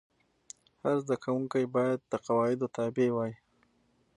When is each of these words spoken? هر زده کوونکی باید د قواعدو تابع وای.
هر 0.81 0.95
زده 1.03 1.15
کوونکی 1.23 1.65
باید 1.75 1.99
د 2.11 2.13
قواعدو 2.25 2.67
تابع 2.75 3.09
وای. 3.13 3.33